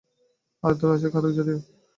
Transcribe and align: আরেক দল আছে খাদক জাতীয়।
আরেক 0.63 0.77
দল 0.81 0.89
আছে 0.95 1.07
খাদক 1.13 1.31
জাতীয়। 1.37 1.59